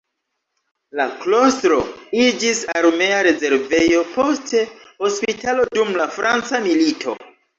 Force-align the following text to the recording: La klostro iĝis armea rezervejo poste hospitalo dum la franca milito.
La 0.99 1.03
klostro 1.23 1.75
iĝis 2.21 2.61
armea 2.79 3.19
rezervejo 3.29 4.01
poste 4.15 4.63
hospitalo 5.05 5.67
dum 5.79 5.93
la 6.01 6.09
franca 6.19 6.65
milito. 6.67 7.17